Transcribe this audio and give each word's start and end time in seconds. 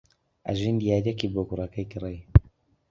ئەژین 0.47 0.75
دیارییەکی 0.81 1.31
بۆ 1.33 1.41
کوڕەکەی 1.47 1.89
کڕی. 1.91 2.17